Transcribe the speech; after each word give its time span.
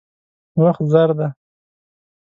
وخت 0.61 0.81
زر 0.91 1.09
دی. 1.17 1.27